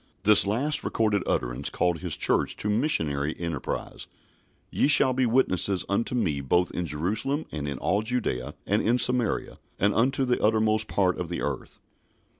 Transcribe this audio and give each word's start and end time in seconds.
This 0.23 0.47
last 0.47 0.83
recorded 0.83 1.21
utterance 1.27 1.69
called 1.69 1.99
His 1.99 2.17
Church 2.17 2.55
to 2.55 2.71
missionary 2.71 3.35
enterprise: 3.39 4.07
"Ye 4.71 4.87
shall 4.87 5.13
be 5.13 5.27
witnesses 5.27 5.85
unto 5.87 6.15
me 6.15 6.41
both 6.41 6.71
in 6.71 6.87
Jerusalem, 6.87 7.45
and 7.51 7.67
in 7.69 7.77
all 7.77 8.01
Judaea, 8.01 8.55
and 8.65 8.81
in 8.81 8.97
Samaria, 8.97 9.57
and 9.77 9.93
unto 9.93 10.25
the 10.25 10.41
uttermost 10.43 10.87
part 10.87 11.19
of 11.19 11.29
the 11.29 11.43
earth." 11.43 11.77